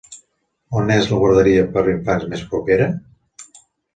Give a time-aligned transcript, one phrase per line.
[0.79, 2.87] On és la guarderia per a infants més propera?